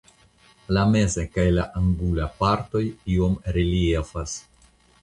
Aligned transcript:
La 0.77 0.85
meza 0.93 1.25
kaj 1.35 1.45
la 1.57 1.67
angula 1.81 2.27
partoj 2.41 2.85
iom 3.19 3.39
reliefas. 3.61 4.37